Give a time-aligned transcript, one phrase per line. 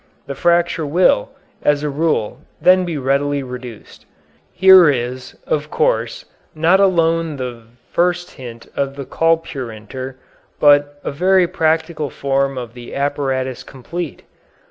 [0.25, 1.29] The fracture will,
[1.61, 4.07] as a rule, then be readily reduced.
[4.51, 10.15] Here is, of course, not alone the first hint of the colpeurynter,
[10.59, 14.23] but a very practical form of the apparatus complete.